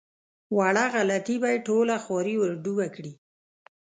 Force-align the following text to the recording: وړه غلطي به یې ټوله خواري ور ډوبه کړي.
وړه 0.57 0.85
غلطي 0.93 1.35
به 1.41 1.47
یې 1.53 1.63
ټوله 1.67 1.95
خواري 2.03 2.35
ور 2.37 2.51
ډوبه 2.63 2.87
کړي. 2.95 3.11